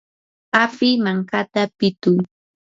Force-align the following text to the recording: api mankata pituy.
api 0.63 0.87
mankata 1.03 1.61
pituy. 1.77 2.19